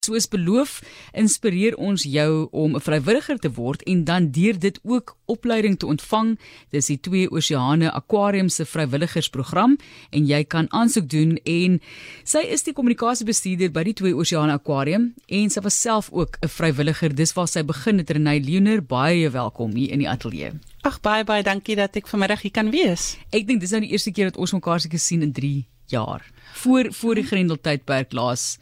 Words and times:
Soos 0.00 0.24
beloof, 0.32 0.78
inspireer 1.12 1.74
ons 1.76 2.06
jou 2.08 2.48
om 2.56 2.74
'n 2.74 2.80
vrywilliger 2.80 3.38
te 3.38 3.50
word 3.52 3.82
en 3.82 4.04
dan 4.04 4.30
deur 4.30 4.58
dit 4.58 4.78
ook 4.82 5.16
opleiding 5.26 5.76
te 5.78 5.86
ontvang. 5.86 6.38
Dis 6.70 6.86
die 6.86 7.00
Twee 7.00 7.30
Oseane 7.30 7.92
Aquarium 7.92 8.48
se 8.48 8.64
vrywilligersprogram 8.64 9.76
en 10.10 10.26
jy 10.26 10.44
kan 10.44 10.72
aansoek 10.72 11.08
doen 11.08 11.36
en 11.44 11.80
sy 12.24 12.38
is 12.38 12.62
die 12.62 12.72
kommunikasiebestuurder 12.72 13.70
by 13.70 13.82
die 13.82 13.92
Twee 13.92 14.14
Oseane 14.14 14.52
Aquarium 14.52 15.14
en 15.28 15.50
sy 15.50 15.60
was 15.60 15.80
self 15.80 16.08
ook 16.12 16.38
'n 16.40 16.48
vrywilliger. 16.48 17.14
Dis 17.14 17.34
waar 17.34 17.48
sy 17.48 17.62
begin 17.62 17.98
het. 17.98 18.10
Renay 18.10 18.40
Leoner, 18.40 18.82
baie 18.82 19.30
welkom 19.30 19.74
hier 19.74 19.90
in 19.90 19.98
die 19.98 20.08
ateljee. 20.08 20.52
Ag 20.82 21.00
baie 21.00 21.24
baie 21.24 21.42
dankie 21.42 21.76
dat 21.76 21.96
ek 21.96 22.08
vanmiddag 22.08 22.40
hier 22.40 22.52
kan 22.52 22.70
wees. 22.70 23.18
Ek 23.32 23.46
dink 23.46 23.60
dis 23.60 23.70
nou 23.70 23.80
die 23.80 23.90
eerste 23.90 24.12
keer 24.12 24.24
dat 24.24 24.36
ons 24.36 24.52
mekaar 24.52 24.80
seker 24.80 24.98
sien 24.98 25.22
in 25.22 25.32
3 25.32 25.66
jaar. 25.88 26.24
Voor 26.54 26.92
voor 26.92 27.14
die 27.14 27.24
Grendeltydperk 27.24 28.12
laas 28.12 28.58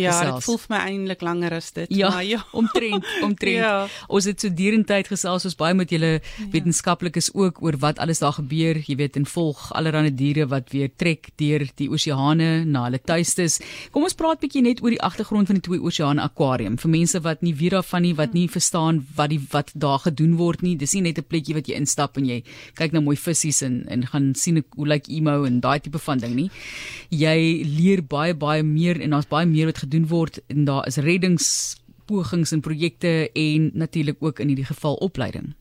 Ja, 0.00 0.12
gesels. 0.12 0.34
dit 0.34 0.44
voel 0.44 0.58
vir 0.58 0.70
my 0.76 0.80
eintlik 0.90 1.22
langer 1.22 1.52
as 1.58 1.70
dit, 1.72 1.88
Ja, 1.90 2.10
maar 2.10 2.24
ja. 2.24 2.44
omtrent, 2.52 3.04
omtrent. 3.26 3.56
Ja. 3.56 3.88
Ons 4.08 4.24
het 4.24 4.40
so 4.40 4.48
derentyd 4.48 5.08
gesels 5.08 5.44
ons 5.44 5.56
baie 5.56 5.74
met 5.74 5.90
julle 5.90 6.20
wetenskaplikes 6.52 7.30
ook 7.34 7.62
oor 7.62 7.76
wat 7.82 7.98
alles 7.98 8.18
daar 8.22 8.32
gebeur, 8.36 8.80
jy 8.86 8.96
weet, 8.96 9.16
en 9.16 9.26
volg 9.26 9.72
allerlei 9.76 10.10
diere 10.14 10.46
wat 10.48 10.70
weer 10.72 10.90
trek 10.96 11.30
deur 11.36 11.66
die 11.76 11.88
oseane 11.90 12.64
na 12.64 12.84
hulle 12.88 12.98
tuistes. 12.98 13.58
Kom 13.92 14.02
ons 14.06 14.14
praat 14.18 14.40
bietjie 14.40 14.62
net 14.62 14.82
oor 14.82 14.90
die 14.90 15.02
agtergrond 15.02 15.46
van 15.50 15.58
die 15.60 15.62
twee 15.68 15.80
oseane 15.80 16.22
aquarium 16.22 16.78
vir 16.78 16.90
mense 16.90 17.20
wat 17.24 17.42
nie 17.42 17.54
weet 17.54 17.74
daarvan 17.76 18.02
nie, 18.02 18.14
wat 18.14 18.34
nie 18.34 18.48
verstaan 18.48 19.02
wat 19.16 19.30
die 19.30 19.40
wat 19.52 19.72
daar 19.74 19.98
gedoen 19.98 20.36
word 20.36 20.62
nie. 20.62 20.76
Dis 20.76 20.94
nie 20.94 21.02
net 21.02 21.18
'n 21.18 21.24
plekjie 21.28 21.54
wat 21.54 21.68
jy 21.68 21.74
instap 21.76 22.16
en 22.18 22.26
jy 22.26 22.42
kyk 22.74 22.92
na 22.92 23.00
mooi 23.00 23.16
visse 23.16 23.64
en 23.64 23.84
en 23.88 24.06
gaan 24.06 24.34
sien 24.34 24.62
hoe 24.76 24.86
lyk 24.86 25.06
like 25.06 25.12
emo 25.12 25.44
en 25.44 25.60
daai 25.60 25.80
tipe 25.80 25.98
van 25.98 26.18
ding 26.18 26.34
nie. 26.34 26.50
Jy 27.10 27.64
leer 27.64 28.02
baie 28.02 28.34
baie 28.34 28.62
meer 28.62 29.00
en 29.00 29.10
daar's 29.10 29.28
baie 29.28 29.46
meer 29.46 29.66
wat 29.66 29.78
gedoen 29.88 30.08
word 30.08 30.40
en 30.52 30.64
daar 30.68 30.86
is 30.86 30.96
reddingspogings 31.00 32.52
en 32.52 32.60
projekte 32.60 33.30
en 33.32 33.70
natuurlik 33.72 34.20
ook 34.20 34.38
in 34.38 34.46
hierdie 34.52 34.68
geval 34.68 34.94
opleiding. 34.94 35.54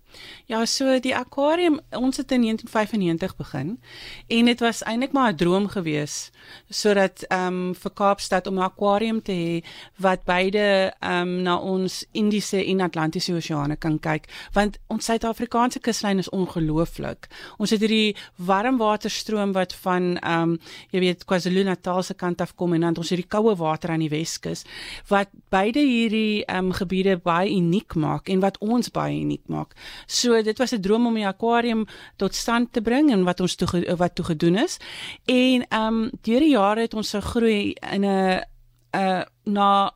Ja, 0.45 0.65
so 0.65 0.99
die 0.99 1.15
aquarium, 1.15 1.79
ons 1.91 2.17
het 2.17 2.31
in 2.31 2.41
1995 2.41 3.35
begin 3.35 3.79
en 4.27 4.45
dit 4.45 4.59
was 4.59 4.83
eintlik 4.83 5.11
maar 5.11 5.31
'n 5.31 5.35
droom 5.35 5.67
gewees 5.67 6.31
sodat 6.69 7.25
ehm 7.27 7.47
um, 7.47 7.75
vir 7.75 7.91
Kaapstad 7.91 8.47
om 8.47 8.55
'n 8.55 8.61
aquarium 8.61 9.21
te 9.21 9.31
hê 9.31 9.63
wat 9.95 10.23
beide 10.23 10.93
ehm 10.99 11.21
um, 11.21 11.41
na 11.41 11.57
ons 11.57 12.05
Indiese 12.11 12.65
en 12.65 12.81
Atlantiese 12.81 13.33
oseane 13.33 13.75
kan 13.75 13.99
kyk, 13.99 14.25
want 14.53 14.77
ons 14.87 15.05
Suid-Afrikaanse 15.05 15.79
kuslyn 15.79 16.17
is 16.17 16.29
ongelooflik. 16.29 17.27
Ons 17.57 17.69
het 17.69 17.79
hierdie 17.79 18.15
warmwaterstroom 18.35 19.51
wat 19.51 19.73
van 19.73 20.17
ehm 20.17 20.41
um, 20.41 20.59
jy 20.91 20.99
weet 20.99 21.25
KwaZulu-Natal 21.25 22.03
se 22.03 22.13
kant 22.13 22.41
af 22.41 22.55
kom 22.55 22.73
en 22.73 22.81
dan 22.81 22.97
ons 22.97 23.09
hierdie 23.09 23.27
koue 23.27 23.55
water 23.55 23.89
aan 23.89 23.99
die 23.99 24.09
Weskus 24.09 24.63
wat 25.07 25.27
beide 25.49 25.79
hierdie 25.79 26.45
ehm 26.45 26.65
um, 26.65 26.71
gebiede 26.71 27.17
baie 27.17 27.49
uniek 27.49 27.95
maak 27.95 28.29
en 28.29 28.39
wat 28.39 28.57
ons 28.57 28.91
baie 28.91 29.19
uniek 29.19 29.43
maak. 29.47 29.75
So 30.07 30.41
dit 30.41 30.57
was 30.57 30.71
'n 30.73 30.81
droom 30.81 31.05
om 31.05 31.13
die 31.13 31.27
aquarium 31.27 31.85
tot 32.15 32.35
stand 32.35 32.73
te 32.73 32.81
bring 32.81 33.11
en 33.11 33.23
wat 33.23 33.39
ons 33.39 33.55
toe 33.55 33.95
wat 33.97 34.15
toe 34.15 34.25
gedoen 34.25 34.55
is. 34.55 34.77
En 35.25 35.67
ehm 35.67 35.93
um, 35.93 36.11
deur 36.21 36.39
die 36.39 36.55
jare 36.55 36.81
het 36.81 36.93
ons 36.93 37.11
gegroei 37.11 37.75
in 37.91 38.05
'n 38.05 38.41
'n 38.93 39.25
na 39.43 39.91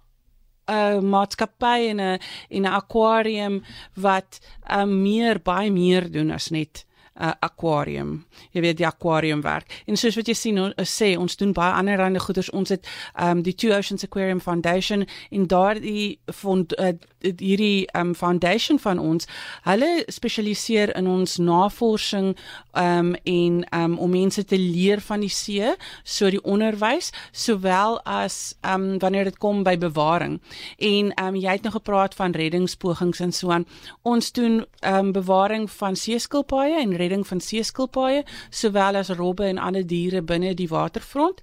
'n 0.68 1.10
maatskappy 1.10 1.88
en 1.90 2.00
'n 2.00 2.20
en 2.50 2.62
'n 2.62 2.66
aquarium 2.66 3.64
wat 3.96 4.40
um, 4.72 5.02
meer 5.02 5.42
baie 5.42 5.72
meer 5.72 6.12
doen 6.12 6.32
as 6.32 6.50
net 6.50 6.86
'n 6.86 6.91
uh, 7.20 7.32
aquarium. 7.40 8.26
Jy 8.52 8.62
weet 8.62 8.78
die 8.78 8.88
aquarium 8.88 9.42
werk. 9.42 9.84
En 9.86 9.98
soos 10.00 10.16
wat 10.16 10.28
jy 10.28 10.36
sien 10.38 10.60
ons 10.62 10.96
sê 10.96 11.14
ons 11.20 11.38
doen 11.38 11.54
baie 11.54 11.74
ander 11.74 12.00
rande 12.00 12.20
goeders. 12.20 12.52
Ons 12.56 12.70
het 12.74 12.88
um 13.20 13.44
die 13.44 13.56
Two 13.56 13.76
Oceans 13.76 14.04
Aquarium 14.04 14.42
Foundation 14.42 15.06
en 15.30 15.48
daardie 15.48 16.20
fond 16.34 16.74
uh, 16.80 16.94
hierdie 17.22 17.86
um 17.98 18.16
foundation 18.16 18.80
van 18.82 19.00
ons, 19.00 19.28
hulle 19.68 19.90
spesialiseer 20.10 20.96
in 20.98 21.08
ons 21.08 21.38
navorsing 21.38 22.32
um 22.78 23.14
en 23.30 23.62
um 23.78 23.98
om 24.02 24.10
mense 24.12 24.44
te 24.46 24.58
leer 24.58 25.02
van 25.06 25.22
die 25.22 25.30
see, 25.30 25.74
so 26.04 26.30
die 26.34 26.42
onderwys 26.42 27.12
sowel 27.32 28.00
as 28.10 28.56
um 28.66 28.98
wanneer 29.04 29.30
dit 29.30 29.38
kom 29.38 29.64
by 29.68 29.76
bewaring. 29.78 30.40
En 30.80 31.12
um 31.22 31.38
jy 31.38 31.58
het 31.60 31.68
nou 31.68 31.76
gepraat 31.76 32.16
van 32.18 32.36
reddingspogings 32.38 33.22
en 33.22 33.36
so 33.36 33.52
aan. 33.54 33.68
Ons 34.02 34.32
doen 34.32 34.64
um 34.88 35.12
bewaring 35.14 35.70
van 35.72 35.96
seeskilpaaie 35.96 36.80
en 36.82 36.98
redding 37.02 37.26
van 37.28 37.42
seeskilpaaie 37.44 38.24
sowel 38.50 39.00
as 39.02 39.12
robbe 39.20 39.48
en 39.50 39.62
ander 39.62 39.86
diere 39.88 40.22
binne 40.22 40.54
die 40.58 40.70
waterfront 40.72 41.42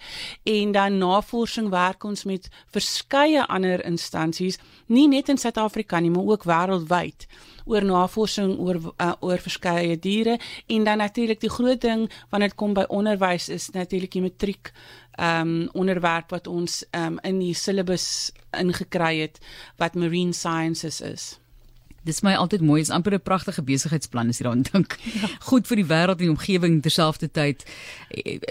en 0.49 0.73
dan 0.77 0.99
navorsing 1.03 1.71
werk 1.75 2.05
ons 2.09 2.25
met 2.29 2.49
verskeie 2.75 3.45
ander 3.47 3.85
instansies 3.85 4.61
nie 4.87 5.09
net 5.09 5.29
in 5.29 5.41
Suid-Afrika 5.41 6.01
nie 6.01 6.15
maar 6.15 6.35
ook 6.37 6.47
wêreldwyd 6.49 7.29
oor 7.69 7.85
navorsing 7.85 8.55
oor 8.59 8.81
uh, 8.97 9.13
oor 9.21 9.43
verskeie 9.45 9.99
diere 9.99 10.39
en 10.67 10.85
dan 10.85 11.03
natuurlik 11.05 11.41
die 11.41 11.53
groot 11.53 11.81
ding 11.81 12.07
wanneer 12.31 12.55
dit 12.55 12.59
kom 12.59 12.75
by 12.75 12.87
onderwys 12.89 13.51
is 13.53 13.69
natuurlik 13.75 14.17
die 14.17 14.25
matriek 14.25 14.73
um 15.19 15.69
onderwerp 15.75 16.31
wat 16.31 16.47
ons 16.47 16.85
um 16.97 17.19
in 17.27 17.41
die 17.43 17.55
syllabus 17.55 18.31
ingekry 18.57 19.19
het 19.25 19.41
wat 19.77 19.99
marine 19.99 20.33
sciences 20.33 21.01
is. 21.01 21.39
Dis 22.09 22.23
my 22.25 22.33
altyd 22.41 22.63
mooi, 22.65 22.81
is 22.81 22.91
amper 22.95 23.13
'n 23.15 23.21
pragtige 23.21 23.63
besigheidsplan 23.63 24.29
as 24.29 24.39
jy 24.39 24.45
daaraan 24.47 24.65
dink. 24.73 24.97
Ja. 25.13 25.29
Goed 25.51 25.67
vir 25.69 25.77
die 25.77 25.89
wêreld 25.89 26.19
en 26.21 26.27
die 26.27 26.33
omgewing 26.33 26.81
terselfdertyd 26.83 27.65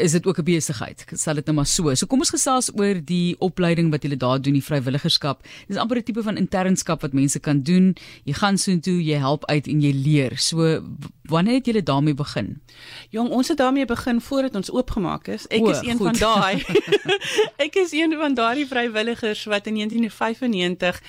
is 0.06 0.12
dit 0.12 0.25
ook 0.25 0.38
'n 0.40 0.44
besigheid. 0.44 1.06
Sal 1.13 1.35
dit 1.35 1.45
nou 1.45 1.56
maar 1.56 1.66
so. 1.66 1.94
So 1.95 2.06
kom 2.06 2.19
ons 2.19 2.29
gesels 2.29 2.69
oor 2.75 3.01
die 3.01 3.35
opleiding 3.40 3.90
wat 3.91 4.03
julle 4.03 4.18
daar 4.18 4.41
doen, 4.41 4.53
die 4.53 4.63
vrywilligerskap. 4.63 5.41
Dis 5.68 5.78
amper 5.78 5.97
'n 5.97 6.03
tipe 6.03 6.23
van 6.23 6.38
internskap 6.38 7.01
wat 7.01 7.13
mense 7.13 7.40
kan 7.40 7.63
doen. 7.63 7.95
Jy 8.25 8.34
gaan 8.34 8.57
soontoe, 8.57 9.03
jy 9.03 9.18
help 9.18 9.45
uit 9.45 9.68
en 9.68 9.81
jy 9.81 9.94
leer. 9.94 10.38
So 10.38 10.84
wanneer 11.24 11.53
het 11.53 11.66
julle 11.66 11.84
daarmee 11.84 12.13
begin? 12.13 12.62
Jong, 13.09 13.29
ons 13.29 13.47
het 13.47 13.57
daarmee 13.57 13.85
begin 13.85 14.22
voordat 14.22 14.56
ons 14.56 14.72
oopgemaak 14.72 15.28
is. 15.28 15.47
Ek 15.47 15.62
o, 15.62 15.69
is 15.69 15.81
een 15.81 15.97
goed. 15.97 16.18
van 16.18 16.41
daai. 16.41 16.66
ek 17.66 17.75
is 17.75 17.91
een 17.91 18.13
van 18.18 18.34
daardie 18.34 18.68
vrywilligers 18.68 19.45
wat 19.45 19.68
in 19.68 19.74
1995 19.74 21.01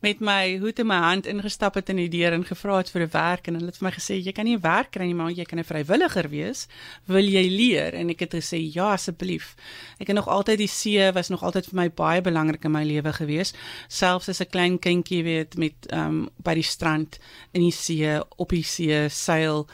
met 0.00 0.20
my 0.20 0.58
hoed 0.58 0.78
in 0.78 0.86
my 0.88 0.96
hand 0.96 1.26
ingestap 1.26 1.74
het 1.76 1.90
in 1.92 1.98
die 2.00 2.08
deur 2.08 2.32
en 2.32 2.44
gevra 2.44 2.78
het 2.80 2.90
vir 2.90 3.02
'n 3.02 3.10
werk 3.12 3.46
en 3.46 3.54
hulle 3.54 3.66
het 3.66 3.76
vir 3.78 3.88
my 3.88 3.92
gesê 3.92 4.14
jy 4.16 4.32
kan 4.32 4.44
nie 4.44 4.56
'n 4.56 4.60
werk 4.60 4.90
kry 4.90 5.04
nie 5.04 5.14
maar 5.14 5.30
jy 5.30 5.44
kan 5.44 5.58
'n 5.58 5.64
vrywilliger 5.64 6.28
wees. 6.28 6.68
Wil 7.06 7.24
jy 7.24 7.48
leer? 7.48 7.94
En 7.94 8.08
ek 8.08 8.20
het 8.20 8.34
gesê 8.34 8.58
ja 8.72 8.92
asseblief. 8.92 9.54
Ek 9.98 10.06
het 10.06 10.16
nog 10.16 10.28
altyd 10.28 10.58
die 10.58 10.68
see 10.68 11.12
was 11.12 11.28
nog 11.28 11.42
altyd 11.42 11.66
vir 11.66 11.74
my 11.74 11.90
baie 11.90 12.20
belangrik 12.20 12.64
in 12.64 12.72
my 12.72 12.84
lewe 12.84 13.12
gewees. 13.12 13.52
Selfs 13.88 14.28
as 14.28 14.40
'n 14.40 14.50
klein 14.50 14.78
kindjie 14.78 15.22
weet 15.22 15.56
met 15.56 15.86
ehm 15.88 16.06
um, 16.06 16.28
by 16.36 16.54
die 16.54 16.62
strand 16.62 17.18
in 17.52 17.60
die 17.60 17.72
see, 17.72 18.20
op 18.36 18.48
die 18.48 18.64
see 18.64 19.08
seil 19.08 19.68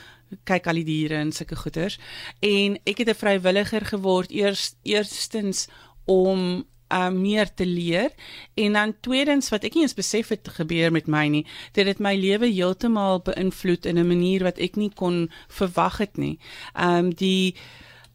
kyk 0.44 0.66
al 0.66 0.74
die 0.74 0.84
diere 0.84 1.14
en 1.14 1.32
sulke 1.32 1.56
goeters. 1.56 1.98
En 2.40 2.78
ek 2.84 2.98
het 2.98 3.08
'n 3.08 3.14
vrywilliger 3.14 3.84
geword 3.84 4.30
eers 4.30 4.74
eerstens 4.82 5.68
om 6.04 6.64
uh 6.94 7.08
meer 7.10 7.54
te 7.54 7.66
leer 7.66 8.10
en 8.54 8.72
dan 8.72 8.94
tweedens 9.00 9.48
wat 9.48 9.64
ek 9.64 9.74
nie 9.74 9.82
eens 9.82 9.94
besef 9.94 10.28
het 10.28 10.48
gebeur 10.58 10.92
met 10.92 11.06
my 11.06 11.26
nie 11.28 11.46
dit 11.72 11.86
het 11.86 11.98
my 11.98 12.14
lewe 12.16 12.46
heeltemal 12.46 13.22
beïnvloed 13.26 13.86
in 13.86 13.98
'n 13.98 14.06
manier 14.06 14.42
wat 14.42 14.58
ek 14.58 14.76
nie 14.76 14.90
kon 14.94 15.30
verwag 15.48 15.98
het 15.98 16.16
nie. 16.16 16.38
Um 16.74 17.14
die 17.14 17.54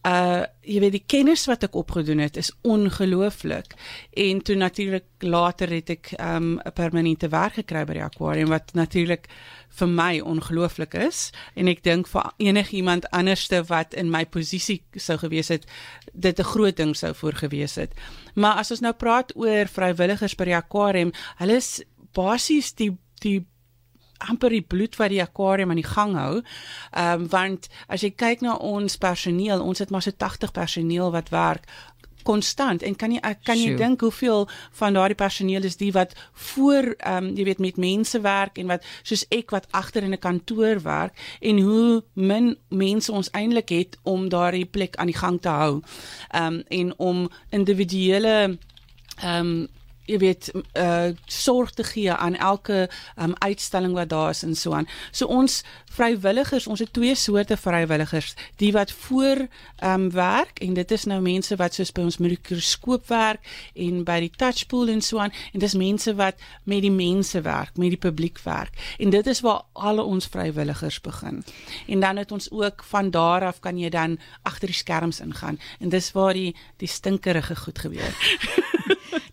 uh 0.08 0.44
jy 0.62 0.80
weet 0.82 0.94
die 0.94 1.06
kennis 1.10 1.48
wat 1.50 1.64
ek 1.66 1.76
opgedoen 1.78 2.22
het 2.22 2.38
is 2.38 2.52
ongelooflik. 2.62 3.74
En 4.14 4.42
toe 4.42 4.56
natuurlik 4.56 5.26
later 5.26 5.70
het 5.70 5.90
ek 5.90 6.14
um 6.18 6.60
'n 6.60 6.74
permanente 6.74 7.30
werk 7.30 7.54
gekry 7.54 7.86
by 7.86 7.94
die 7.94 8.04
aquarium 8.04 8.50
wat 8.50 8.74
natuurlik 8.74 9.28
vir 9.70 9.88
my 9.88 10.20
ongelooflik 10.20 10.94
is. 10.94 11.32
En 11.56 11.68
ek 11.68 11.84
dink 11.84 12.08
vir 12.08 12.32
enigiemand 12.38 13.10
anderste 13.10 13.64
wat 13.64 13.94
in 13.94 14.10
my 14.10 14.26
posisie 14.26 14.84
sou 14.96 15.18
gewees 15.18 15.48
het 15.48 15.66
dit 16.14 16.40
'n 16.40 16.44
groot 16.44 16.78
ding 16.78 16.96
sou 16.96 17.14
voor 17.14 17.34
gewees 17.34 17.76
het. 17.76 17.94
Maar 18.36 18.56
as 18.56 18.72
ons 18.72 18.82
nou 18.82 18.94
praat 18.94 19.36
oor 19.36 19.68
vrywilligers 19.68 20.36
by 20.36 20.46
die 20.46 20.56
aquarium 20.56 21.12
hulle 21.38 21.56
is 21.56 21.84
basies 22.14 22.74
die 22.74 22.98
die 23.22 23.46
amper 24.30 24.50
die 24.50 24.62
bloed 24.62 24.96
wat 24.96 25.10
die 25.10 25.22
aquarium 25.22 25.70
aan 25.70 25.82
die 25.82 25.88
gang 25.88 26.16
hou. 26.16 26.42
Ehm 26.92 27.22
um, 27.22 27.30
want 27.32 27.70
as 27.88 28.04
jy 28.06 28.12
kyk 28.12 28.42
na 28.42 28.56
ons 28.56 28.98
personeel, 28.98 29.62
ons 29.62 29.80
het 29.80 29.90
maar 29.90 30.02
so 30.02 30.12
80 30.12 30.52
personeel 30.52 31.12
wat 31.12 31.30
werk 31.30 31.68
konstant 32.24 32.84
en 32.86 32.96
kan 32.96 33.14
jy 33.14 33.34
kan 33.46 33.60
jy 33.60 33.76
dink 33.78 34.02
hoeveel 34.06 34.48
van 34.80 34.94
daardie 34.94 35.18
personeel 35.18 35.66
is 35.68 35.78
die 35.80 35.92
wat 35.96 36.14
voor 36.54 36.94
ehm 36.98 37.30
um, 37.30 37.30
jy 37.38 37.46
weet 37.50 37.64
met 37.64 37.78
mense 37.82 38.22
werk 38.22 38.58
en 38.62 38.70
wat 38.72 38.86
soos 39.02 39.26
ek 39.30 39.54
wat 39.56 39.68
agter 39.72 40.04
in 40.04 40.14
'n 40.14 40.22
kantoor 40.22 40.82
werk 40.84 41.18
en 41.42 41.60
hoe 41.60 42.04
min 42.14 42.56
mense 42.70 43.12
ons 43.12 43.32
eintlik 43.32 43.70
het 43.70 43.98
om 44.04 44.30
daardie 44.30 44.66
plek 44.66 44.96
aan 44.96 45.12
die 45.12 45.18
gang 45.18 45.42
te 45.42 45.50
hou. 45.50 45.82
Ehm 46.30 46.54
um, 46.54 46.64
en 46.68 46.94
om 46.98 47.30
individuele 47.50 48.58
ehm 49.22 49.46
um, 49.46 49.68
jy 50.12 50.20
weet 50.22 50.52
uh 50.78 51.12
sorg 51.26 51.72
te 51.76 51.84
gee 51.84 52.12
aan 52.12 52.36
elke 52.36 52.90
um 53.22 53.34
uitstalling 53.40 53.94
wat 53.96 54.10
daar 54.10 54.30
is 54.30 54.44
en 54.44 54.56
so 54.56 54.74
aan. 54.76 54.88
So 55.12 55.26
ons 55.32 55.62
vrywilligers, 55.92 56.68
ons 56.68 56.80
het 56.80 56.94
twee 56.94 57.16
soorte 57.16 57.58
vrywilligers, 57.58 58.34
die 58.62 58.72
wat 58.76 58.92
voor 58.92 59.46
um 59.84 60.10
werk 60.12 60.60
en 60.64 60.74
dit 60.78 60.92
is 60.92 61.06
nou 61.10 61.20
mense 61.24 61.56
wat 61.60 61.78
soos 61.78 61.92
by 61.96 62.06
ons 62.08 62.20
mikroskoop 62.24 63.08
werk 63.12 63.48
en 63.76 64.04
by 64.08 64.20
die 64.28 64.32
touchpool 64.38 64.92
en 64.92 65.02
so 65.02 65.20
aan 65.24 65.34
en 65.54 65.64
dis 65.64 65.76
mense 65.78 66.16
wat 66.20 66.40
met 66.64 66.84
die 66.86 66.94
mense 66.94 67.42
werk, 67.42 67.78
met 67.78 67.96
die 67.96 68.02
publiek 68.02 68.40
werk. 68.46 68.76
En 69.00 69.10
dit 69.14 69.28
is 69.28 69.44
waar 69.46 69.64
al 69.74 70.04
ons 70.04 70.28
vrywilligers 70.32 71.02
begin. 71.02 71.44
En 71.88 72.00
dan 72.00 72.18
het 72.18 72.32
ons 72.32 72.52
ook 72.52 72.84
van 72.92 73.12
daar 73.12 73.46
af 73.48 73.60
kan 73.60 73.78
jy 73.80 73.90
dan 73.90 74.20
agter 74.44 74.72
die 74.72 74.78
skerms 74.78 75.20
ingaan 75.20 75.60
en 75.80 75.90
dis 75.90 76.12
waar 76.12 76.34
die 76.34 76.56
die 76.78 76.90
stinkerige 76.90 77.56
goed 77.56 77.80
gebeur. 77.80 78.60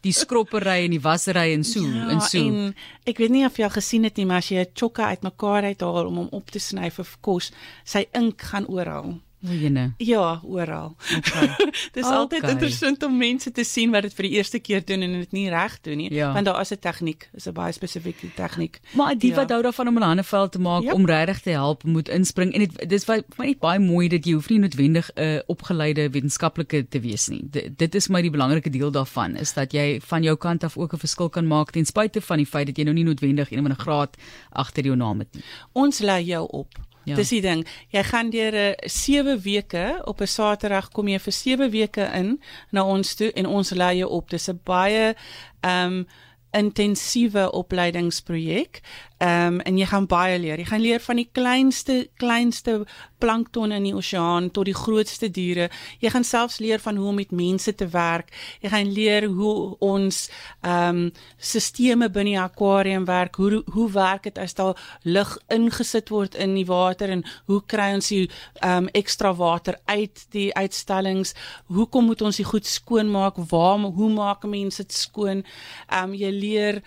die 0.06 0.12
skroppery 0.12 0.84
en 0.86 0.94
die 0.94 1.02
wassery 1.02 1.52
en 1.54 1.64
so 1.64 1.82
ja, 1.82 2.08
en 2.12 2.20
so. 2.20 2.38
En 2.38 2.74
ek 3.08 3.18
weet 3.22 3.34
nie 3.34 3.44
of 3.46 3.58
jy 3.58 3.64
al 3.64 3.74
gesien 3.74 4.04
het 4.04 4.16
nie, 4.16 4.26
maar 4.26 4.42
as 4.44 4.50
jy 4.50 4.62
'n 4.62 4.74
chokka 4.74 5.08
uitmekaar 5.14 5.70
uithaal 5.70 6.06
om 6.06 6.16
hom 6.16 6.28
op 6.32 6.50
te 6.50 6.58
sny 6.58 6.90
vir 6.90 7.06
kos, 7.20 7.52
sy 7.84 8.06
ink 8.12 8.40
gaan 8.42 8.66
oral. 8.66 9.18
Jene. 9.40 9.92
Ja, 9.96 10.40
oral. 10.44 10.96
Okay. 11.16 11.46
Dit 11.94 11.96
is 11.96 12.04
okay. 12.04 12.16
altyd 12.16 12.48
interessant 12.48 13.02
om 13.02 13.16
mense 13.16 13.50
te 13.50 13.64
sien 13.64 13.90
wat 13.94 14.02
dit 14.02 14.14
vir 14.14 14.26
die 14.26 14.32
eerste 14.38 14.58
keer 14.58 14.82
doen 14.84 15.04
en 15.06 15.12
dit 15.20 15.36
nie 15.36 15.44
reg 15.52 15.76
doen 15.86 15.96
nie, 16.00 16.08
ja. 16.14 16.32
want 16.34 16.46
daar 16.46 16.60
is 16.60 16.72
'n 16.74 16.78
tegniek, 16.82 17.28
is 17.34 17.46
'n 17.46 17.52
baie 17.52 17.72
spesifieke 17.72 18.34
tegniek. 18.34 18.80
Maar 18.92 19.18
die 19.18 19.30
ja. 19.30 19.36
wat 19.36 19.50
hou 19.50 19.62
daarvan 19.62 19.88
om 19.88 19.98
'n 19.98 20.02
hande 20.02 20.24
vuil 20.24 20.48
te 20.48 20.58
maak 20.58 20.82
yep. 20.82 20.92
om 20.92 21.06
regtig 21.06 21.40
te 21.40 21.50
help, 21.50 21.84
moet 21.84 22.08
inspring 22.08 22.52
en 22.52 22.58
dit 22.58 22.88
dis 22.88 23.04
vir 23.04 23.22
my 23.36 23.54
baie 23.60 23.78
mooi 23.78 24.08
dat 24.08 24.24
jy 24.26 24.32
hoef 24.32 24.48
nie 24.48 24.58
noodwendig 24.58 25.10
'n 25.14 25.22
uh, 25.22 25.38
opgeleide 25.46 26.10
wetenskaplike 26.10 26.88
te 26.88 27.00
wees 27.00 27.28
nie. 27.28 27.46
D 27.50 27.70
dit 27.76 27.94
is 27.94 28.08
my 28.08 28.22
die 28.22 28.30
belangrike 28.30 28.70
deel 28.70 28.90
daarvan 28.90 29.36
is 29.36 29.52
dat 29.52 29.72
jy 29.72 30.00
van 30.00 30.22
jou 30.22 30.36
kant 30.36 30.64
af 30.64 30.76
ook 30.76 30.92
'n 30.92 30.98
verskil 30.98 31.28
kan 31.28 31.46
maak 31.46 31.70
ten 31.70 31.86
spyte 31.86 32.20
van 32.20 32.36
die 32.36 32.46
feit 32.46 32.66
dat 32.66 32.76
jy 32.76 32.84
nou 32.84 32.94
nie 32.94 33.04
noodwendig 33.04 33.52
ander 33.68 33.76
graad 33.76 34.16
agter 34.50 34.84
jou 34.84 34.96
naam 34.96 35.18
het 35.18 35.34
nie. 35.34 35.44
Ons 35.72 35.98
lei 35.98 36.24
jou 36.24 36.46
op. 36.50 36.74
Ja. 37.08 37.16
Dis 37.16 37.32
die 37.32 37.40
ding. 37.40 37.66
Jy 37.94 38.02
gaan 38.04 38.30
deur 38.30 38.52
'n 38.52 38.74
uh, 38.76 38.88
7 38.88 39.40
weke 39.42 40.02
op 40.04 40.20
'n 40.20 40.26
Saterdag 40.26 40.88
kom 40.88 41.08
jy 41.08 41.18
vir 41.18 41.32
7 41.32 41.70
weke 41.70 42.10
in 42.14 42.40
na 42.70 42.84
ons 42.84 43.14
toe 43.14 43.32
en 43.32 43.46
ons 43.46 43.70
lei 43.70 43.96
jou 43.96 44.10
op. 44.10 44.30
Dis 44.30 44.48
'n 44.48 44.60
baie 44.64 45.14
ehm 45.60 45.92
um, 45.92 46.06
intensiewe 46.50 47.52
opleidingsprojek. 47.52 48.80
Ehm 49.18 49.54
um, 49.54 49.60
en 49.60 49.78
jy 49.78 49.86
gaan 49.86 50.06
baie 50.06 50.38
leer. 50.38 50.58
Jy 50.58 50.64
gaan 50.64 50.80
leer 50.80 51.00
van 51.00 51.16
die 51.16 51.28
kleinste 51.32 52.08
kleinste 52.16 52.86
plankton 53.18 53.72
in 53.72 53.86
die 53.88 53.94
oseaan 53.94 54.50
tot 54.50 54.68
die 54.68 54.76
grootste 54.76 55.30
diere. 55.30 55.68
Jy 56.02 56.12
gaan 56.14 56.24
selfs 56.24 56.58
leer 56.58 56.80
van 56.82 56.96
hoe 56.96 57.08
om 57.08 57.18
met 57.18 57.30
mense 57.34 57.74
te 57.74 57.88
werk. 57.92 58.32
Jy 58.60 58.72
gaan 58.74 58.92
leer 58.92 59.28
hoe 59.28 59.76
ons 59.84 60.28
ehm 60.62 61.04
um, 61.04 61.12
sisteme 61.38 62.08
binne 62.10 62.34
die 62.34 62.40
akwarium 62.40 63.04
werk. 63.08 63.36
Hoe 63.36 63.62
hoe 63.72 63.88
werk 63.92 64.22
dit 64.28 64.38
as 64.38 64.54
daar 64.54 64.76
lug 65.02 65.36
ingesit 65.54 66.10
word 66.10 66.34
in 66.34 66.54
die 66.54 66.66
water 66.66 67.10
en 67.10 67.24
hoe 67.46 67.62
kry 67.66 67.92
ons 67.94 68.10
die 68.12 68.26
ehm 68.60 68.88
um, 68.88 68.90
ekstra 68.92 69.34
water 69.34 69.78
uit 69.84 70.26
die 70.34 70.50
uitstallings? 70.54 71.34
Hoekom 71.66 72.04
moet 72.10 72.22
ons 72.22 72.36
dit 72.36 72.46
goed 72.46 72.66
skoon 72.66 73.10
maak? 73.10 73.36
Waar 73.50 73.78
hoe 73.78 74.12
maak 74.12 74.44
mense 74.44 74.82
dit 74.82 74.92
skoon? 74.92 75.44
Ehm 75.88 76.10
um, 76.10 76.14
jy 76.14 76.30
leer 76.30 76.82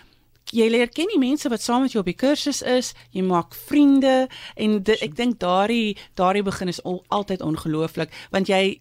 jy 0.52 0.68
leer 0.70 0.92
ken 0.92 1.10
die 1.12 1.20
mense 1.20 1.48
wat 1.52 1.64
saam 1.64 1.86
met 1.86 1.94
jou 1.94 2.02
op 2.04 2.10
die 2.10 2.18
kursus 2.18 2.62
is, 2.62 2.92
jy 3.10 3.24
maak 3.26 3.56
vriende 3.68 4.28
en 4.56 4.78
dit, 4.84 5.02
ek 5.04 5.16
dink 5.18 5.40
daardie 5.42 5.96
daardie 6.18 6.44
begin 6.46 6.72
is 6.72 6.82
al, 6.84 7.00
altyd 7.08 7.44
ongelooflik 7.44 8.12
want 8.34 8.52
jy 8.52 8.80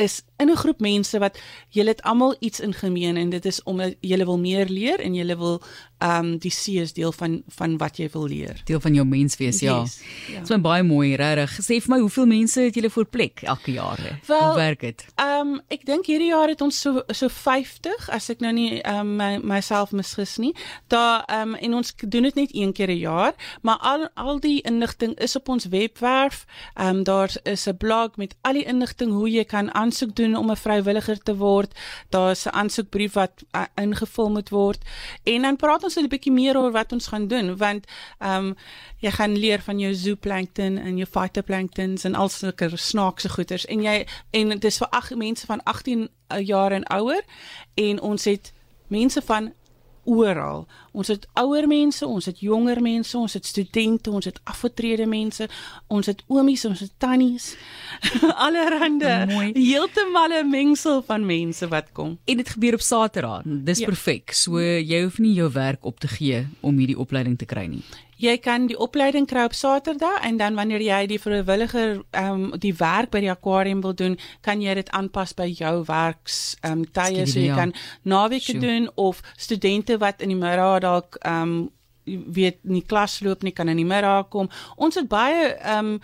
is 0.00 0.22
in 0.42 0.50
'n 0.50 0.56
groep 0.56 0.80
mense 0.80 1.18
wat 1.18 1.38
julle 1.68 1.88
het 1.94 2.02
almal 2.02 2.36
iets 2.40 2.60
in 2.60 2.74
gemeen 2.74 3.16
en 3.16 3.30
dit 3.30 3.44
is 3.44 3.62
om 3.62 3.80
julle 4.00 4.24
wil 4.24 4.38
meer 4.38 4.66
leer 4.68 5.00
en 5.00 5.14
julle 5.14 5.36
wil 5.36 5.62
ehm 6.02 6.24
um, 6.24 6.38
die 6.38 6.50
see 6.50 6.80
is 6.82 6.92
deel 6.92 7.12
van 7.12 7.42
van 7.48 7.76
wat 7.78 7.96
jy 7.96 8.08
wil 8.12 8.26
leer. 8.26 8.60
Deel 8.64 8.80
van 8.80 8.94
jou 8.94 9.04
menswees, 9.06 9.60
ja. 9.60 9.80
Yes, 9.80 10.00
ja. 10.26 10.40
Dit 10.40 10.50
is 10.50 10.60
baie 10.60 10.82
mooi, 10.82 11.14
regtig. 11.16 11.52
Sê 11.62 11.78
vir 11.84 11.94
my 11.94 11.98
hoeveel 12.02 12.26
mense 12.26 12.60
het 12.60 12.74
julle 12.74 12.90
voor 12.90 13.06
plek 13.06 13.42
elke 13.42 13.72
jaar? 13.72 14.00
Wel, 14.26 14.40
Hoe 14.46 14.56
werk 14.56 14.80
dit? 14.80 15.04
Ehm 15.14 15.54
um, 15.54 15.60
ek 15.68 15.86
dink 15.86 16.06
hierdie 16.10 16.32
jaar 16.32 16.48
het 16.50 16.60
ons 16.60 16.80
so 16.80 17.02
so 17.14 17.28
50 17.28 18.08
as 18.10 18.30
ek 18.30 18.40
nou 18.40 18.52
nie 18.52 18.80
ehm 18.80 18.98
um, 18.98 19.16
my 19.16 19.38
myself 19.54 19.92
misgis 19.92 20.36
nie. 20.42 20.54
Daar 20.88 21.22
ehm 21.26 21.54
um, 21.54 21.54
en 21.54 21.74
ons 21.74 21.94
doen 22.02 22.22
dit 22.22 22.34
net 22.34 22.50
een 22.54 22.72
keer 22.72 22.90
'n 22.90 22.98
jaar, 22.98 23.34
maar 23.62 23.78
al 23.78 24.08
al 24.14 24.40
die 24.40 24.60
inligting 24.62 25.14
is 25.18 25.36
op 25.36 25.48
ons 25.48 25.68
webwerf. 25.70 26.46
Ehm 26.74 26.96
um, 26.96 27.02
daar 27.04 27.30
is 27.42 27.66
'n 27.68 27.76
blog 27.76 28.16
met 28.16 28.34
al 28.40 28.52
die 28.52 28.64
inligting 28.64 29.12
hoe 29.12 29.30
jy 29.30 29.44
kan 29.44 29.74
aansoek 29.74 30.16
doen 30.16 30.31
om 30.36 30.50
'n 30.50 30.56
vrywilliger 30.56 31.18
te 31.22 31.36
word. 31.36 31.74
Daar's 32.08 32.44
'n 32.44 32.54
aansoekbrief 32.54 33.12
wat 33.12 33.32
uh, 33.52 33.62
ingevul 33.74 34.30
moet 34.30 34.48
word. 34.48 34.84
En 35.22 35.42
dan 35.42 35.56
praat 35.56 35.82
ons 35.82 35.96
'n 35.96 36.08
bietjie 36.08 36.32
meer 36.32 36.56
oor 36.58 36.72
wat 36.72 36.92
ons 36.92 37.06
gaan 37.06 37.26
doen 37.28 37.56
want 37.56 37.86
ehm 38.18 38.46
um, 38.46 38.56
jy 38.98 39.10
gaan 39.10 39.38
leer 39.38 39.60
van 39.60 39.78
jou 39.78 39.94
zooplankton 39.94 40.78
en 40.78 40.96
jou 40.96 41.08
phytoplanktons 41.10 42.04
en 42.04 42.14
al 42.14 42.28
sulke 42.28 42.76
snaakse 42.76 43.28
goeters 43.28 43.66
en 43.66 43.82
jy 43.82 44.06
en 44.30 44.48
dit 44.48 44.64
is 44.64 44.78
vir 44.78 44.88
ag 44.88 45.10
mense 45.14 45.46
van 45.46 45.62
18 45.62 46.08
jaar 46.40 46.72
en 46.72 46.86
ouer 46.86 47.22
en 47.74 48.00
ons 48.00 48.24
het 48.24 48.52
mense 48.86 49.22
van 49.22 49.52
oral. 50.04 50.66
Ons 50.92 51.08
het 51.08 51.26
ouer 51.38 51.66
mense, 51.68 52.06
ons 52.06 52.26
het 52.26 52.40
jonger 52.40 52.82
mense, 52.82 53.16
ons 53.18 53.32
het 53.32 53.46
studente, 53.46 54.10
ons 54.10 54.24
het 54.24 54.40
afgetrede 54.44 55.06
mense, 55.06 55.48
ons 55.86 56.06
het 56.06 56.22
oomies, 56.26 56.64
ons 56.64 56.80
het 56.80 56.92
tannies. 56.98 57.54
Allerhande. 58.46 59.12
Heeltemal 59.54 60.42
'n 60.42 60.50
mengsel 60.50 61.02
van 61.06 61.26
mense 61.26 61.68
wat 61.68 61.92
kom. 61.92 62.18
En 62.24 62.36
dit 62.36 62.48
gebeur 62.48 62.74
op 62.74 62.80
Saterdag. 62.80 63.42
Dis 63.44 63.78
ja. 63.78 63.86
perfek. 63.86 64.32
So 64.32 64.60
jy 64.60 65.02
hoef 65.02 65.18
nie 65.18 65.34
jou 65.34 65.50
werk 65.52 65.84
op 65.84 66.00
te 66.00 66.08
gee 66.08 66.46
om 66.60 66.78
hierdie 66.78 66.98
opleiding 66.98 67.38
te 67.38 67.44
kry 67.44 67.66
nie 67.66 67.84
jy 68.22 68.36
kan 68.42 68.68
die 68.70 68.78
opleiding 68.78 69.26
kry 69.26 69.44
op 69.48 69.54
Saterdag 69.56 70.22
en 70.26 70.38
dan 70.38 70.54
wanneer 70.54 70.82
jy 70.84 71.00
die 71.10 71.20
vrywilliger 71.20 72.00
ehm 72.10 72.46
um, 72.46 72.58
die 72.62 72.74
werk 72.78 73.10
by 73.10 73.22
die 73.24 73.30
akwarium 73.32 73.82
wil 73.82 73.94
doen, 73.98 74.18
kan 74.46 74.62
jy 74.62 74.74
dit 74.78 74.90
aanpas 74.94 75.34
by 75.34 75.48
jou 75.50 75.74
werks 75.88 76.56
ehm 76.62 76.82
um, 76.82 76.88
tye 76.94 77.26
so 77.26 77.40
jy 77.40 77.50
ja. 77.50 77.58
kan 77.58 77.74
naweke 78.02 78.58
doen 78.62 78.90
of 78.94 79.22
studente 79.36 79.98
wat 79.98 80.22
in 80.22 80.34
die 80.34 80.38
middag 80.38 80.82
dalk 80.86 81.18
ehm 81.22 81.42
um, 81.42 81.70
weet 82.04 82.58
nie 82.66 82.82
klas 82.82 83.20
loop 83.22 83.44
nie 83.46 83.52
kan 83.54 83.68
in 83.70 83.78
die 83.78 83.86
middag 83.86 84.26
kom. 84.28 84.48
Ons 84.76 84.98
het 84.98 85.08
baie 85.08 85.54
ehm 85.54 85.94
um, 85.94 86.02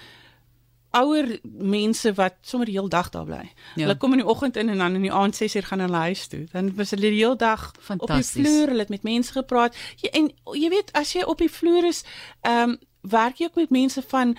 ouer 0.90 1.38
mense 1.42 2.12
wat 2.16 2.34
sommer 2.40 2.66
die 2.66 2.76
hele 2.76 2.88
dag 2.88 3.10
daar 3.10 3.24
bly. 3.24 3.44
Ja. 3.74 3.82
Hulle 3.82 3.96
kom 3.96 4.12
in 4.16 4.22
die 4.22 4.28
oggend 4.28 4.56
in 4.56 4.68
en 4.68 4.78
dan 4.78 4.94
in 4.94 5.04
die 5.04 5.12
aand 5.12 5.36
6uur 5.36 5.66
gaan 5.68 5.80
hulle 5.84 5.96
huis 6.08 6.26
toe. 6.26 6.46
Dan 6.52 6.74
was 6.76 6.90
hulle 6.90 7.10
die 7.10 7.20
hele 7.20 7.36
dag 7.36 7.70
op 7.96 8.08
die 8.08 8.24
vloer, 8.24 8.72
hulle 8.72 8.86
het 8.86 8.88
met 8.94 9.02
mense 9.02 9.32
gepraat. 9.32 9.76
Jy, 9.96 10.08
en 10.08 10.30
jy 10.56 10.68
weet 10.72 10.92
as 10.92 11.12
jy 11.12 11.22
op 11.22 11.38
die 11.44 11.52
vloer 11.52 11.90
is, 11.92 12.04
ehm 12.40 12.76
um, 12.76 12.78
werk 13.08 13.38
jy 13.38 13.46
ook 13.46 13.54
met 13.54 13.70
mense 13.70 14.02
van 14.10 14.36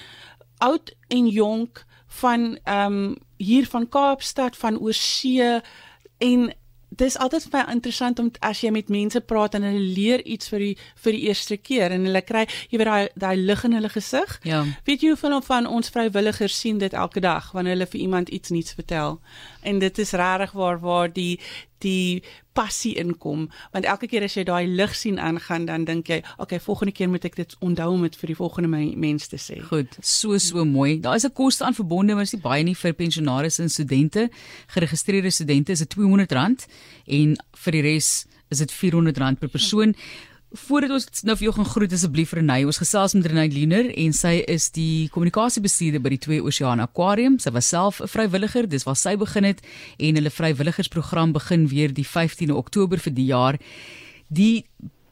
oud 0.57 0.91
en 1.07 1.27
jonk 1.27 1.85
van 2.21 2.57
ehm 2.63 2.93
um, 2.93 3.17
hier 3.37 3.67
van 3.67 3.89
Kaapstad 3.89 4.57
van 4.57 4.79
oorsee 4.79 5.61
en 6.17 6.53
dis 6.89 7.17
altyd 7.17 7.45
baie 7.53 7.65
interessant 7.71 8.19
om 8.19 8.31
as 8.45 8.61
jy 8.63 8.71
met 8.73 8.89
mense 8.89 9.21
praat 9.21 9.55
en 9.55 9.65
hulle 9.67 9.93
leer 9.93 10.23
iets 10.25 10.49
vir 10.49 10.63
die 10.63 10.71
vir 11.03 11.15
die 11.15 11.21
eerste 11.29 11.57
keer 11.57 11.93
en 11.95 12.07
hulle 12.09 12.21
kry 12.25 12.45
jy 12.71 12.79
weet 12.81 12.89
daai 12.89 13.09
daai 13.25 13.37
lig 13.37 13.63
in 13.67 13.77
hulle 13.77 13.91
gesig. 13.93 14.39
Ja. 14.43 14.63
Weet 14.87 15.03
jy 15.05 15.13
hoeveel 15.13 15.41
van 15.45 15.69
ons 15.69 15.91
vrywilligers 15.93 16.59
sien 16.59 16.81
dit 16.81 16.93
elke 16.93 17.21
dag 17.23 17.51
wanneer 17.53 17.77
hulle 17.77 17.89
vir 17.93 18.01
iemand 18.01 18.29
iets 18.29 18.49
nuuts 18.49 18.73
vertel? 18.73 19.19
En 19.61 19.79
dit 19.79 19.97
is 19.97 20.11
regtig 20.11 20.51
waar 20.51 20.79
waar 20.79 21.13
die 21.13 21.39
die 21.79 22.23
passie 22.53 22.95
inkom 22.99 23.45
want 23.71 23.85
elke 23.87 24.07
keer 24.11 24.25
as 24.25 24.33
jy 24.35 24.43
daai 24.43 24.67
lig 24.67 24.95
sien 24.95 25.19
aangaan 25.19 25.65
dan 25.69 25.85
dink 25.87 26.09
jy 26.11 26.17
okay 26.37 26.59
volgende 26.59 26.91
keer 26.91 27.07
moet 27.09 27.23
ek 27.29 27.37
dit 27.39 27.55
onthou 27.63 27.93
om 27.93 28.01
dit 28.03 28.17
vir 28.19 28.33
die 28.33 28.35
volgende 28.35 28.67
mens 28.99 29.29
te 29.31 29.39
sê. 29.39 29.61
Goed, 29.69 29.95
so 30.01 30.37
so 30.37 30.65
mooi. 30.65 30.99
Daar 30.99 31.15
is 31.15 31.25
'n 31.25 31.33
koste 31.33 31.63
aan 31.63 31.73
verbonde 31.73 32.13
maar 32.13 32.27
is 32.27 32.33
nie 32.33 32.41
baie 32.41 32.63
nie 32.63 32.75
vir 32.75 32.93
pensionaars 32.93 33.59
en 33.59 33.69
studente. 33.69 34.29
Geregistreerde 34.67 35.29
studente 35.31 35.71
is 35.71 35.79
dit 35.79 35.95
R200 35.95 36.67
en 37.07 37.37
vir 37.63 37.71
die 37.71 37.81
res 37.81 38.27
is 38.49 38.57
dit 38.57 38.71
R400 38.71 39.39
per 39.39 39.49
persoon. 39.49 39.93
Ja. 39.95 40.28
Voordat 40.49 40.89
ons 40.95 41.23
nou 41.29 41.35
vir 41.37 41.45
jou 41.45 41.51
gaan 41.59 41.67
groet 41.69 41.91
asseblief 41.93 42.31
Renay, 42.33 42.63
ons 42.65 42.79
gesels 42.81 43.13
met 43.13 43.27
Renay 43.29 43.51
Liener 43.53 43.91
en 44.01 44.15
sy 44.17 44.39
is 44.49 44.71
die 44.73 45.05
kommunikasiebestuurder 45.13 46.01
by 46.01 46.15
die 46.15 46.21
Twee 46.23 46.41
Oseane 46.41 46.87
Aquarium. 46.87 47.35
Sy 47.37 47.53
was 47.53 47.69
self 47.69 47.99
'n 48.01 48.09
vrywilliger, 48.09 48.65
dis 48.65 48.83
waar 48.83 48.97
sy 48.97 49.15
begin 49.15 49.43
het 49.43 49.61
en 49.99 50.15
hulle 50.15 50.31
vrywilligersprogram 50.33 51.33
begin 51.33 51.67
weer 51.67 51.93
die 51.93 52.05
15de 52.05 52.55
Oktober 52.55 52.97
vir 52.97 53.13
die 53.13 53.25
jaar. 53.25 53.59
Die 54.27 54.65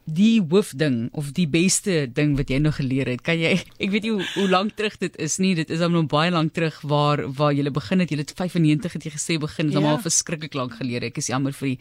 die 0.08 0.40
hoofding 0.40 1.08
of 1.12 1.32
die 1.36 1.46
beste 1.50 2.06
ding 2.14 2.36
wat 2.38 2.48
jy 2.52 2.58
nog 2.62 2.78
geleer 2.78 3.10
het? 3.10 3.22
Kan 3.26 3.40
jy 3.40 3.56
ek 3.84 3.90
weet 3.92 4.06
nie 4.06 4.12
hoe, 4.14 4.24
hoe 4.34 4.46
lank 4.48 4.76
terug 4.78 4.96
dit 5.02 5.16
is 5.20 5.38
nie. 5.42 5.54
Dit 5.58 5.70
is 5.74 5.82
al 5.84 5.92
nou 5.92 6.04
baie 6.08 6.32
lank 6.32 6.54
terug 6.56 6.80
waar 6.88 7.22
waar 7.38 7.52
jy 7.56 7.68
begin 7.74 8.04
het. 8.04 8.12
Jy 8.12 8.20
het 8.22 8.32
95 8.38 8.96
het 8.96 9.08
jy 9.08 9.12
gesê 9.14 9.38
begin. 9.40 9.72
Dit 9.72 9.80
is 9.80 9.84
ja. 9.84 9.92
al 9.92 10.02
verskriklik 10.04 10.56
lank 10.58 10.78
gelede. 10.78 11.10
Ek 11.12 11.20
is 11.20 11.30
jammer 11.32 11.56
vir 11.56 11.74
die 11.74 11.78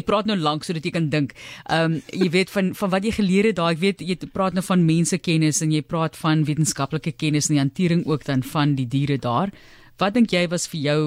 Ek 0.00 0.08
praat 0.08 0.26
nou 0.28 0.36
lank 0.38 0.66
sodat 0.66 0.86
jy 0.86 0.94
kan 0.94 1.10
dink. 1.12 1.36
Ehm 1.68 1.98
um, 1.98 2.00
jy 2.12 2.30
weet 2.34 2.52
van 2.54 2.72
van 2.78 2.94
wat 2.96 3.06
jy 3.06 3.14
geleer 3.20 3.50
het 3.50 3.60
daai. 3.60 3.72
Ek 3.76 3.82
weet 3.84 4.04
jy 4.04 4.18
praat 4.32 4.56
nou 4.58 4.64
van 4.66 4.84
mensekennis 4.88 5.62
en 5.64 5.72
jy 5.74 5.82
praat 5.82 6.18
van 6.18 6.44
wetenskaplike 6.48 7.14
kennis 7.16 7.48
en 7.48 7.56
die 7.58 7.62
hantering 7.62 8.04
ook 8.06 8.26
dan 8.26 8.42
van 8.42 8.74
die 8.78 8.88
diere 8.88 9.18
daar. 9.18 9.54
Wat 9.98 10.14
dink 10.14 10.32
jy 10.34 10.46
was 10.50 10.68
vir 10.70 10.80
jou 10.80 11.00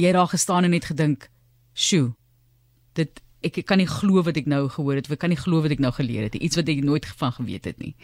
jy 0.00 0.12
daar 0.12 0.28
gestaan 0.28 0.64
en 0.64 0.70
net 0.70 0.84
gedink, 0.84 1.28
"Sjoe. 1.74 2.14
Dit 2.94 3.20
ek 3.42 3.64
kan 3.66 3.78
nie 3.78 3.88
glo 3.90 4.22
wat 4.22 4.36
ek 4.36 4.46
nou 4.46 4.68
gehoor 4.68 5.00
het, 5.00 5.10
ek 5.10 5.18
kan 5.18 5.32
nie 5.32 5.40
glo 5.40 5.62
wat 5.62 5.74
ek 5.74 5.82
nou 5.82 5.92
geleer 5.92 6.28
het, 6.28 6.34
iets 6.34 6.56
wat 6.56 6.68
ek 6.68 6.84
nooit 6.84 7.06
van 7.06 7.32
geweet 7.32 7.64
het 7.64 7.78
nie. 7.78 7.94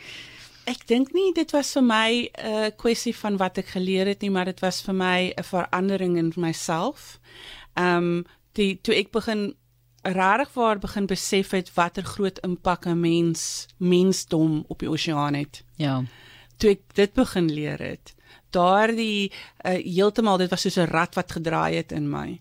Ek 0.69 0.83
dink 0.87 1.15
nie 1.17 1.33
dit 1.33 1.53
was 1.57 1.73
vir 1.73 1.83
my 1.83 2.11
'n 2.29 2.29
uh, 2.45 2.71
kwessie 2.77 3.15
van 3.17 3.39
wat 3.41 3.59
ek 3.59 3.73
geleer 3.77 4.07
het 4.07 4.21
nie, 4.21 4.31
maar 4.31 4.45
dit 4.45 4.61
was 4.61 4.83
vir 4.83 4.95
my 4.95 5.33
'n 5.37 5.45
verandering 5.45 6.19
in 6.19 6.33
myself. 6.37 7.19
Ehm 7.75 7.97
um, 7.97 8.25
die 8.53 8.79
toe 8.83 8.95
ek 8.95 9.11
begin 9.13 9.55
regtig 10.03 10.53
waar 10.55 10.79
begin 10.79 11.07
besef 11.07 11.51
het 11.51 11.75
watter 11.75 12.05
groot 12.05 12.39
impak 12.39 12.87
'n 12.87 13.01
mens 13.01 13.67
mensdom 13.77 14.65
op 14.69 14.79
die 14.79 14.91
oseaan 14.91 15.35
het. 15.35 15.65
Ja. 15.77 16.05
Toe 16.57 16.71
ek 16.71 16.81
dit 16.95 17.13
begin 17.13 17.53
leer 17.53 17.79
het, 17.79 18.15
daardie 18.51 19.31
uh, 19.31 19.77
heeltemal 19.77 20.39
dit 20.39 20.51
was 20.51 20.61
soos 20.61 20.79
'n 20.79 20.91
rad 20.91 21.15
wat 21.15 21.33
gedraai 21.33 21.77
het 21.77 21.93
in 21.93 22.09
my. 22.11 22.41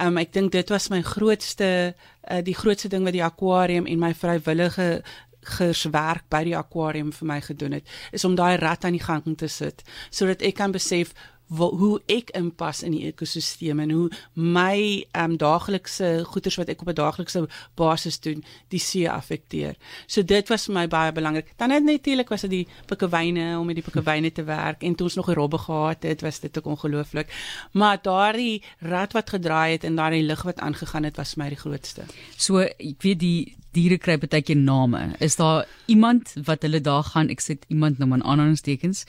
Um 0.00 0.18
ek 0.18 0.32
dink 0.32 0.52
dit 0.52 0.68
was 0.68 0.88
my 0.88 1.02
grootste 1.02 1.94
uh, 2.30 2.42
die 2.42 2.54
grootste 2.54 2.88
ding 2.88 3.04
wat 3.04 3.12
die 3.12 3.24
akwarium 3.24 3.86
en 3.86 3.98
my 3.98 4.14
vrywillige 4.14 5.02
gerswerk 5.48 6.28
by 6.28 6.42
die 6.44 6.56
akwarium 6.56 7.12
vir 7.12 7.26
my 7.26 7.40
gedoen 7.40 7.78
het 7.78 7.88
is 8.12 8.24
om 8.24 8.34
daai 8.34 8.56
rad 8.56 8.84
aan 8.84 8.96
die 8.96 9.04
gang 9.04 9.36
te 9.38 9.48
sit 9.48 9.82
sodat 10.10 10.42
ek 10.42 10.58
kan 10.60 10.74
besef 10.74 11.14
wat, 11.48 11.72
hoe 11.80 12.00
ek 12.06 12.30
inpas 12.36 12.82
in 12.82 12.92
die 12.92 13.06
ekosisteem 13.08 13.80
en 13.80 13.90
hoe 13.94 14.08
my 14.34 15.04
um, 15.16 15.36
daaglikse 15.40 16.24
goeders 16.28 16.58
wat 16.60 16.68
ek 16.72 16.82
op 16.84 16.88
'n 16.92 16.98
daaglikse 16.98 17.46
basis 17.74 18.20
doen, 18.20 18.44
die 18.68 18.80
see 18.80 19.08
affekteer. 19.10 19.76
So 20.06 20.22
dit 20.22 20.48
was 20.48 20.66
vir 20.66 20.74
my 20.74 20.86
baie 20.88 21.12
belangrik. 21.12 21.52
Dan 21.56 21.68
net 21.68 21.84
natuurlik 21.84 22.28
was 22.28 22.40
dit 22.40 22.50
die 22.50 22.68
pikkewyne 22.86 23.58
om 23.58 23.66
met 23.66 23.76
die 23.76 23.84
pikkewyne 23.84 24.32
te 24.32 24.44
werk 24.44 24.82
en 24.82 24.94
toe 24.94 25.06
ons 25.06 25.16
nog 25.16 25.28
'n 25.28 25.34
robbe 25.34 25.58
gehad 25.58 26.02
het, 26.02 26.20
was 26.20 26.40
dit 26.40 26.58
ook 26.58 26.66
ongelooflik. 26.66 27.28
Maar 27.72 27.98
daardie 28.02 28.62
rad 28.80 29.12
wat 29.12 29.30
gedraai 29.30 29.72
het 29.72 29.84
en 29.84 29.96
daardie 29.96 30.22
lig 30.22 30.42
wat 30.42 30.58
aangegaan 30.58 31.04
het, 31.04 31.16
was 31.16 31.34
vir 31.34 31.44
my 31.44 31.48
die 31.48 31.58
grootste. 31.58 32.02
So 32.36 32.58
ek 32.58 33.02
weet 33.02 33.18
die 33.20 33.56
diere 33.72 33.98
kry 33.98 34.18
baie 34.18 34.42
keer 34.42 34.56
name. 34.56 35.14
Is 35.20 35.36
daar 35.36 35.66
iemand 35.86 36.34
wat 36.44 36.62
hulle 36.62 36.80
daar 36.80 37.04
gaan, 37.04 37.28
ek 37.28 37.40
sê 37.40 37.58
iemand 37.68 37.98
nou 37.98 38.12
in 38.14 38.24
aanhalingstekens, 38.24 39.04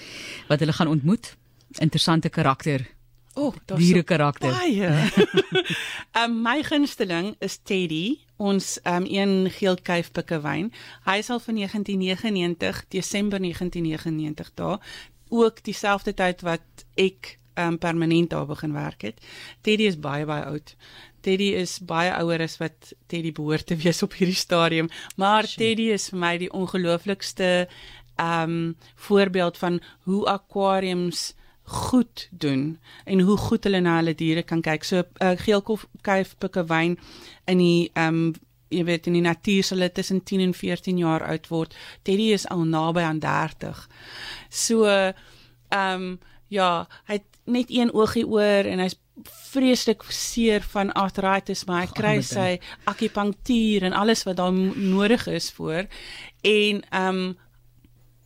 wat 0.47 0.59
hulle 0.59 0.73
gaan 0.73 0.87
ontmoet? 0.87 1.38
Interessante 1.77 2.29
karakter. 2.29 2.87
O, 3.33 3.45
oh, 3.45 3.77
diere 3.77 4.03
karakter. 4.03 4.51
Baie. 4.51 5.11
um, 6.17 6.41
my 6.47 6.63
gunsteling 6.63 7.35
is 7.39 7.59
Teddy, 7.63 8.19
ons 8.37 8.79
um 8.83 9.05
een 9.07 9.51
geel 9.53 9.77
kuifpikkewyn. 9.83 10.71
Hy 11.05 11.17
is 11.21 11.29
al 11.29 11.39
van 11.39 11.59
1999, 11.61 12.85
Desember 12.87 13.39
1999 13.39 14.51
daar, 14.53 14.79
ook 15.29 15.63
dieselfde 15.63 16.13
tyd 16.13 16.41
wat 16.41 16.85
ek 16.97 17.37
um 17.59 17.77
permanent 17.77 18.29
daar 18.29 18.47
begin 18.49 18.73
werk 18.73 19.01
het. 19.01 19.21
Teddy 19.61 19.87
is 19.87 19.99
baie 19.99 20.25
baie 20.25 20.45
oud. 20.49 20.75
Teddy 21.21 21.51
is 21.59 21.79
baie 21.83 22.11
ouer 22.15 22.41
as 22.41 22.57
wat 22.57 22.93
Teddy 23.11 23.31
behoort 23.35 23.67
te 23.67 23.75
wees 23.75 24.03
op 24.03 24.15
hierdie 24.19 24.37
stadium, 24.37 24.89
maar 25.15 25.47
sure. 25.47 25.63
Teddy 25.63 25.89
is 25.95 26.09
vir 26.09 26.19
my 26.19 26.37
die 26.41 26.51
ongelooflikste 26.51 27.67
um 28.19 28.75
voorbeeld 28.95 29.57
van 29.57 29.79
hoe 30.07 30.25
aquariums 30.27 31.33
goed 31.69 32.27
doen 32.31 32.79
en 33.05 33.19
hoe 33.19 33.37
goed 33.37 33.63
hulle 33.63 33.79
na 33.79 33.95
hulle 33.99 34.15
diere 34.17 34.43
kan 34.43 34.61
kyk. 34.61 34.83
So 34.83 35.03
'n 35.03 35.05
uh, 35.21 35.37
geelkuif 35.37 36.35
pikkewyn 36.37 36.97
in 37.45 37.57
die 37.57 37.89
ehm 37.93 38.15
um, 38.15 38.33
jy 38.69 38.83
weet 38.85 39.07
in 39.07 39.13
die 39.17 39.25
natuur 39.25 39.63
sal 39.63 39.81
dit 39.81 39.93
tussen 39.93 40.23
10 40.23 40.39
en 40.39 40.53
14 40.53 40.97
jaar 40.97 41.23
oud 41.25 41.47
word. 41.49 41.75
Teddy 42.01 42.31
is 42.33 42.47
al 42.47 42.63
naby 42.63 43.01
aan 43.01 43.19
30. 43.19 43.87
So 44.49 44.85
ehm 44.85 45.13
um, 45.69 46.19
ja, 46.47 46.87
hy 47.05 47.13
het 47.13 47.29
net 47.45 47.69
een 47.69 47.93
oogie 47.93 48.25
oor 48.27 48.65
en 48.65 48.79
hy's 48.79 48.97
vreeslik 49.51 50.03
seer 50.13 50.61
van 50.61 50.91
arthritis 50.93 51.65
maar 51.65 51.81
hy 51.83 51.91
kry 51.93 52.15
sy 52.25 52.59
akupunktuur 52.89 53.83
en 53.83 53.93
alles 53.97 54.23
wat 54.23 54.37
daar 54.37 54.53
nodig 54.53 55.27
is 55.27 55.51
voor 55.51 55.85
en 56.41 56.83
ehm 56.89 57.15
um, 57.15 57.37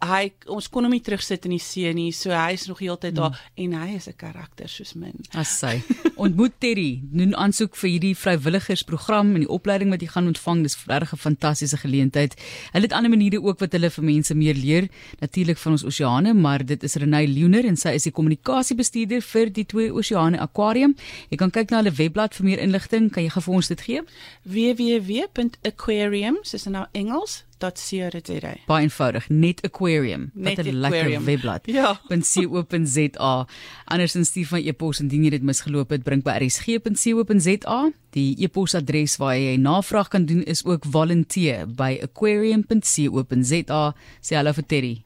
hy 0.08 0.32
ons 0.52 0.68
kon 0.72 0.86
hom 0.86 0.94
nie 0.94 1.04
terugsit 1.04 1.46
in 1.48 1.54
die 1.56 1.64
see 1.64 1.92
nie, 1.96 2.12
so 2.16 2.30
hy 2.36 2.54
is 2.58 2.68
nog 2.68 2.80
heeltyd 2.84 3.16
daar 3.16 3.34
mm. 3.34 3.38
en 3.64 3.74
hy 3.82 3.90
is 3.96 4.08
'n 4.08 4.16
karakter 4.18 4.70
soos 4.70 4.94
min. 4.94 5.16
As 5.34 5.60
sy 5.60 5.82
ontmoet 6.24 6.54
Terry, 6.60 7.02
doen 7.12 7.36
aansoek 7.36 7.76
vir 7.76 7.90
hierdie 7.90 8.16
vrywilligersprogram 8.16 9.36
en 9.36 9.42
die 9.46 9.50
opleiding 9.50 9.90
wat 9.90 10.02
jy 10.02 10.08
gaan 10.08 10.28
ontvang, 10.28 10.64
dis 10.64 10.78
regtig 10.88 11.14
'n 11.14 11.18
fantastiese 11.18 11.78
geleentheid. 11.78 12.36
Hulle 12.74 12.86
het 12.86 12.94
ander 12.94 13.10
maniere 13.10 13.42
ook 13.42 13.60
wat 13.60 13.72
hulle 13.72 13.90
vir 13.90 14.04
mense 14.04 14.36
meer 14.36 14.56
leer, 14.56 14.88
natuurlik 15.20 15.58
van 15.58 15.72
ons 15.72 15.84
oseane, 15.84 16.34
maar 16.34 16.66
dit 16.66 16.84
is 16.84 16.96
Renay 16.96 17.28
Leoner 17.28 17.66
en 17.66 17.76
sy 17.76 17.90
is 17.96 18.04
die 18.04 18.12
kommunikasiebestuurder 18.12 19.22
vir 19.22 19.52
die 19.52 19.66
twee 19.66 19.94
oseane 19.94 20.40
aquarium. 20.40 20.96
Jy 21.30 21.38
kan 21.38 21.52
kyk 21.52 21.70
na 21.72 21.78
hulle 21.78 21.92
webblad 21.92 22.36
vir 22.36 22.46
meer 22.46 22.60
inligting, 22.60 23.12
kan 23.12 23.24
jy 23.24 23.30
gou 23.30 23.42
vir 23.42 23.54
ons 23.54 23.68
dit 23.68 23.82
gee? 23.82 24.02
www.aquariums 24.44 26.54
is 26.54 26.66
nou 26.66 26.86
Engels 26.94 27.44
www.aquarium.co.za. 27.64 28.58
Baie 28.68 28.84
eenvoudig, 28.84 29.30
net 29.30 29.62
aquarium. 29.64 30.30
Net 30.34 30.58
'n 30.60 30.80
lekker 30.80 31.24
webblad. 31.24 31.68
Ja. 31.78 32.00
.co.za. 32.10 33.48
Andersins 33.86 34.28
stuur 34.28 34.46
van 34.46 34.60
e-pos 34.66 35.00
indien 35.00 35.24
jy 35.24 35.30
dit 35.30 35.42
misgeloop 35.44 35.90
het, 35.90 36.04
bring 36.04 36.24
by 36.24 36.38
rsg.co.za. 36.44 37.92
Die 38.14 38.36
e-posadres 38.44 39.18
waar 39.18 39.38
jy 39.38 39.56
navraag 39.58 40.08
kan 40.08 40.26
doen 40.26 40.44
is 40.44 40.66
ook 40.66 40.86
volunteer 40.86 41.68
by 41.68 42.00
aquarium.co.za. 42.04 43.96
Sê 44.22 44.36
hallo 44.36 44.54
vir 44.54 44.66
Terry. 44.66 45.04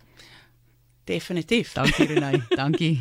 Definitief. 1.05 1.73
Dankie 1.73 2.05
Renay. 2.05 2.41
Dankie. 2.59 2.99